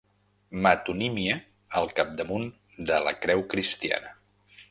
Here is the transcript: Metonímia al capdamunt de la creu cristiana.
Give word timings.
Metonímia 0.67 1.35
al 1.81 1.91
capdamunt 1.99 2.49
de 2.91 2.99
la 3.09 3.15
creu 3.27 3.47
cristiana. 3.55 4.17